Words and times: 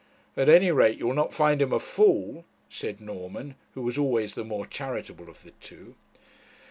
'At 0.35 0.49
any 0.49 0.71
rate 0.71 0.97
you 0.97 1.05
will 1.05 1.13
not 1.13 1.31
find 1.31 1.61
him 1.61 1.71
a 1.71 1.77
fool,' 1.77 2.43
said 2.69 2.99
Norman, 3.01 3.53
who 3.75 3.83
was 3.83 3.99
always 3.99 4.33
the 4.33 4.43
more 4.43 4.65
charitable 4.65 5.29
of 5.29 5.43
the 5.43 5.51
two. 5.61 5.93